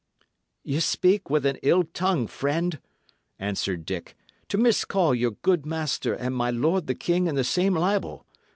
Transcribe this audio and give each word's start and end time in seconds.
"Ye 0.63 0.79
speak 0.79 1.29
with 1.29 1.45
an 1.45 1.57
ill 1.61 1.83
tongue, 1.83 2.25
friend," 2.25 2.81
answered 3.37 3.85
Dick, 3.85 4.15
"to 4.49 4.57
miscall 4.57 5.13
your 5.13 5.33
good 5.43 5.63
master 5.63 6.15
and 6.15 6.35
my 6.35 6.49
lord 6.49 6.87
the 6.87 6.95
king 6.95 7.27
in 7.27 7.35
the 7.35 7.43
same 7.43 7.75
libel. 7.75 8.25